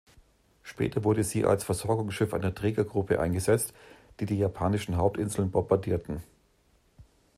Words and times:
Später 0.63 1.03
wurde 1.03 1.23
sie 1.23 1.45
als 1.45 1.63
Versorgungsschiff 1.63 2.33
einer 2.33 2.55
Trägergruppe 2.55 3.19
eingesetzt, 3.19 3.75
die 4.19 4.25
die 4.25 4.39
japanischen 4.39 4.97
Hauptinseln 4.97 5.51
bombardierten. 5.51 6.23